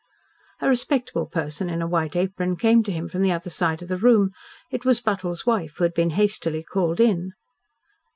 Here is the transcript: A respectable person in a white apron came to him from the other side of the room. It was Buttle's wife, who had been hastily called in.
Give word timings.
A 0.61 0.67
respectable 0.67 1.27
person 1.27 1.69
in 1.69 1.79
a 1.83 1.87
white 1.87 2.15
apron 2.15 2.55
came 2.55 2.81
to 2.85 2.91
him 2.91 3.07
from 3.07 3.21
the 3.21 3.31
other 3.31 3.51
side 3.51 3.83
of 3.83 3.87
the 3.87 3.97
room. 3.99 4.31
It 4.71 4.83
was 4.83 4.99
Buttle's 4.99 5.45
wife, 5.45 5.75
who 5.77 5.83
had 5.83 5.93
been 5.93 6.09
hastily 6.17 6.63
called 6.63 6.99
in. 6.99 7.33